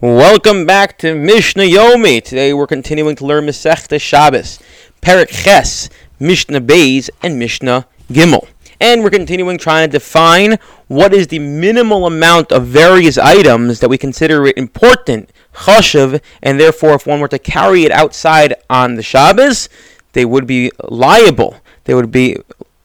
[0.00, 2.22] Welcome back to Mishnah Yomi.
[2.22, 4.60] Today we're continuing to learn Masechta Shabbos,
[5.02, 5.90] Perek Ches,
[6.20, 8.46] Mishnah Beis, and Mishnah Gimel.
[8.80, 13.88] And we're continuing trying to define what is the minimal amount of various items that
[13.88, 19.02] we consider important, chashav, and therefore if one were to carry it outside on the
[19.02, 19.68] Shabbos,
[20.12, 21.56] they would be liable.
[21.86, 22.36] They would be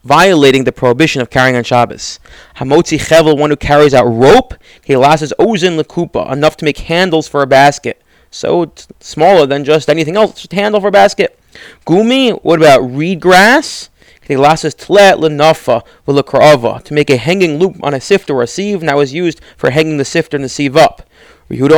[0.04, 2.20] violating the prohibition of carrying on Shabbos.
[2.58, 4.54] Hamotzi chevel, one who carries out rope,
[4.84, 8.02] he kelasas ozin lekupa, enough to make handles for a basket.
[8.30, 11.40] So it's smaller than just anything else, just handle for a basket.
[11.86, 13.90] Gumi, what about reed grass?
[14.22, 18.48] He Kelasas tlet lenafa v'lekrava, to make a hanging loop on a sift or a
[18.48, 21.03] sieve, and that was used for hanging the sift and the sieve up.
[21.50, 21.70] Even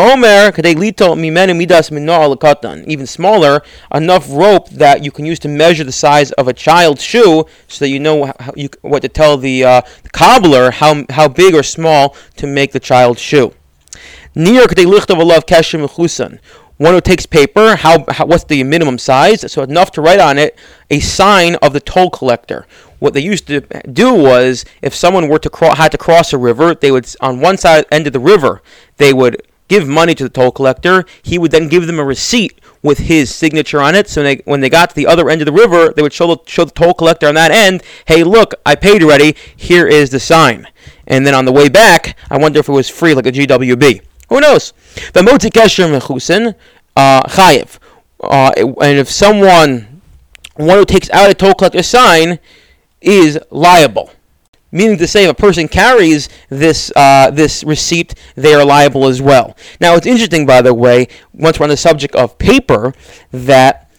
[3.08, 3.62] smaller,
[3.94, 7.86] enough rope that you can use to measure the size of a child's shoe, so
[7.86, 11.56] that you know how you, what to tell the, uh, the cobbler how how big
[11.56, 13.54] or small to make the child's shoe.
[14.36, 16.40] Near kadei lichtov alav kesher mechusin.
[16.78, 19.50] One who takes paper, how, how what's the minimum size?
[19.50, 20.60] So enough to write on it
[20.92, 22.68] a sign of the toll collector
[23.00, 26.38] what they used to do was if someone were to cro- had to cross a
[26.38, 28.62] river, they would on one side end of the river
[28.98, 31.06] they would give money to the toll collector.
[31.24, 34.08] He would then give them a receipt with his signature on it.
[34.08, 36.28] So they, when they got to the other end of the river, they would show
[36.28, 39.36] the, show the toll collector on that end, hey, look, I paid already.
[39.56, 40.68] Here is the sign.
[41.08, 44.02] And then on the way back, I wonder if it was free like a GWB.
[44.30, 44.74] Who knows?
[45.14, 46.56] The motzi kesher mechusin
[46.96, 47.80] uh, chayiv.
[48.24, 50.02] Uh, and if someone,
[50.56, 52.40] one who takes out a toll collector sign,
[53.02, 54.12] is liable.
[54.76, 59.22] Meaning to say, if a person carries this uh, this receipt, they are liable as
[59.22, 59.56] well.
[59.80, 62.94] Now, it's interesting, by the way, once we're on the subject of paper,
[63.32, 63.90] that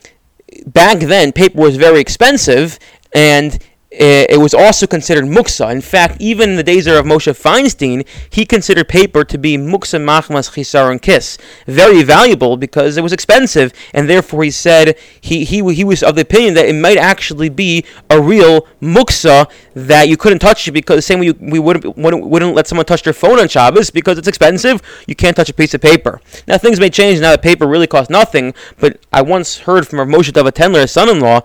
[0.66, 2.78] back then paper was very expensive,
[3.14, 3.58] and
[3.98, 5.72] Eh, it was also considered muksa.
[5.72, 9.98] In fact, even in the days of Moshe Feinstein, he considered paper to be muksa
[9.98, 15.72] machmas chisar kiss, very valuable because it was expensive, and therefore he said he, he,
[15.72, 20.18] he was of the opinion that it might actually be a real muksa that you
[20.18, 23.02] couldn't touch it because the same way you, we wouldn't, wouldn't, wouldn't let someone touch
[23.02, 26.20] their phone on Shabbos because it's expensive, you can't touch a piece of paper.
[26.46, 30.06] Now things may change now that paper really costs nothing, but I once heard from
[30.10, 31.40] Moshe David Tendler, his son-in-law,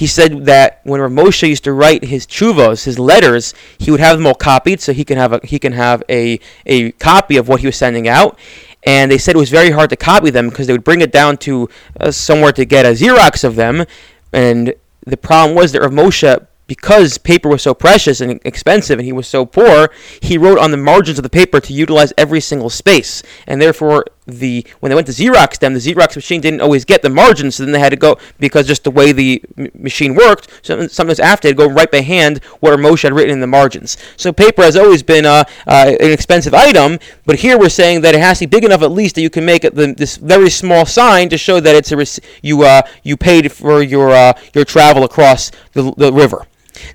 [0.00, 4.16] he said that when Moshe used to write his chuvos, his letters, he would have
[4.16, 7.48] them all copied so he can have a, he can have a, a copy of
[7.48, 8.38] what he was sending out.
[8.82, 11.12] And they said it was very hard to copy them because they would bring it
[11.12, 11.68] down to
[12.00, 13.84] uh, somewhere to get a Xerox of them.
[14.32, 14.72] And
[15.04, 19.12] the problem was that Rav Moshe because paper was so precious and expensive and he
[19.12, 19.90] was so poor,
[20.22, 23.24] he wrote on the margins of the paper to utilize every single space.
[23.46, 27.02] And therefore, the when they went to Xerox them, the Xerox machine didn't always get
[27.02, 30.14] the margins, so then they had to go because just the way the m- machine
[30.14, 30.48] worked.
[30.62, 33.96] So sometimes after they'd go right by hand what Moshe had written in the margins.
[34.16, 38.14] So paper has always been uh, uh, an expensive item, but here we're saying that
[38.14, 40.50] it has to be big enough at least that you can make the, this very
[40.50, 44.32] small sign to show that it's a rec- you uh, you paid for your uh,
[44.54, 46.46] your travel across the, the river.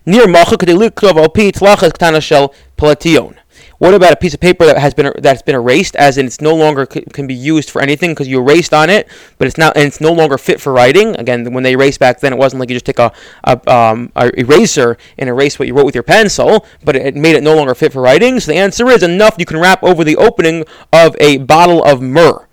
[0.05, 0.25] Near
[2.77, 3.35] plation.
[3.77, 6.39] What about a piece of paper that has been that's been erased, as in it's
[6.39, 9.57] no longer c- can be used for anything because you erased on it, but it's
[9.57, 11.15] now and it's no longer fit for writing.
[11.15, 13.11] Again, when they erased back then, it wasn't like you just take a,
[13.43, 17.15] a, um, a eraser and erase what you wrote with your pencil, but it, it
[17.15, 18.39] made it no longer fit for writing.
[18.39, 19.35] So the answer is enough.
[19.37, 22.47] You can wrap over the opening of a bottle of myrrh,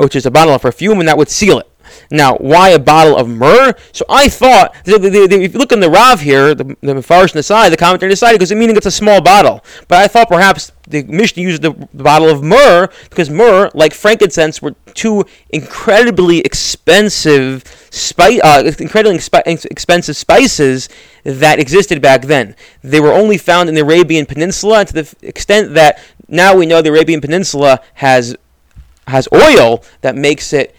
[0.00, 1.68] which is a bottle of perfume, and that would seal it.
[2.10, 3.74] Now, why a bottle of myrrh?
[3.92, 6.94] So I thought, the, the, the, if you look in the Rav here, the, the
[6.94, 9.64] Mefarish on the the commentary decided because it meaning it's a small bottle.
[9.88, 13.92] But I thought perhaps the Mishnah used the, the bottle of myrrh because myrrh, like
[13.92, 20.88] frankincense, were two incredibly expensive spice, uh, incredibly expensive spices
[21.24, 22.54] that existed back then.
[22.82, 26.82] They were only found in the Arabian Peninsula, to the extent that now we know
[26.82, 28.36] the Arabian Peninsula has
[29.08, 30.74] has oil that makes it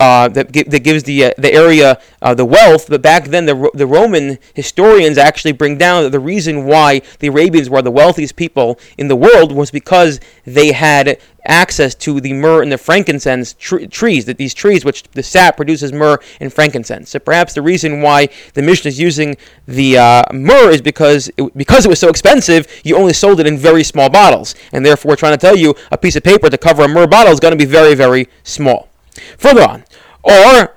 [0.00, 2.88] uh, that, that gives the uh, the area uh, the wealth.
[2.88, 7.28] But back then, the, the Roman historians actually bring down that the reason why the
[7.28, 12.32] Arabians were the wealthiest people in the world was because they had access to the
[12.32, 14.24] myrrh and the frankincense tr- trees.
[14.24, 17.10] That these trees, which the sap produces myrrh and frankincense.
[17.10, 21.56] So perhaps the reason why the Mishnah is using the uh, myrrh is because it,
[21.56, 25.10] because it was so expensive, you only sold it in very small bottles, and therefore
[25.10, 27.40] we're trying to tell you a piece of paper to cover a myrrh bottle is
[27.40, 28.88] going to be very very small.
[29.38, 29.84] Further on,
[30.22, 30.76] or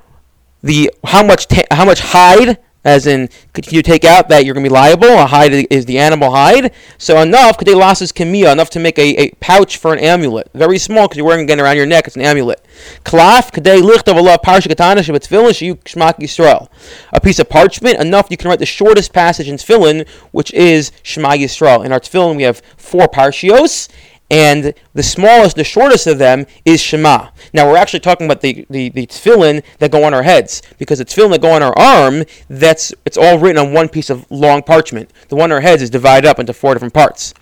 [0.62, 4.54] the how much ta- how much hide, as in could you take out that you're
[4.54, 5.08] going to be liable?
[5.08, 6.72] A hide is the animal hide.
[6.98, 10.50] So enough, they losses kamia, enough to make a, a pouch for an amulet.
[10.54, 12.08] Very small because you're wearing it again around your neck.
[12.08, 12.64] It's an amulet.
[13.04, 16.68] Klaf kadei lichtov alav parsha katana shebitefillin sheyu Shema Yisrael.
[17.14, 20.92] A piece of parchment enough you can write the shortest passage in tefillin, which is
[21.04, 21.86] Shema Yisrael.
[21.86, 23.88] In our tefillin we have four parshios
[24.30, 27.30] and the smallest, the shortest of them is Shema.
[27.54, 31.00] Now we're actually talking about the, the, the tefillin that go on our heads, because
[31.00, 34.30] the tefillin that go on our arm, that's it's all written on one piece of
[34.32, 35.12] long parchment.
[35.30, 37.34] The one on our heads is divided up into four different parts.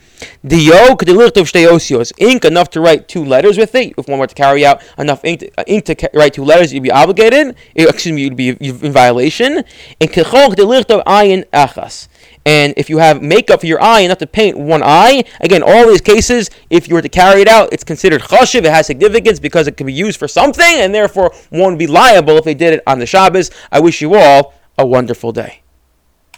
[0.43, 3.93] The yoke, the yo osios, ink enough to write two letters with it.
[3.97, 6.73] If one were to carry out enough ink to, uh, ink to write two letters,
[6.73, 7.55] you'd be obligated.
[7.75, 9.63] Eh, excuse me, you'd be in violation.
[10.01, 12.07] And kechol ayin achas.
[12.45, 15.87] And if you have makeup for your eye, enough to paint one eye, again, all
[15.87, 18.65] these cases, if you were to carry it out, it's considered chashiv.
[18.65, 21.87] It has significance because it can be used for something, and therefore one would be
[21.87, 23.49] liable if they did it on the Shabbos.
[23.71, 25.62] I wish you all a wonderful day.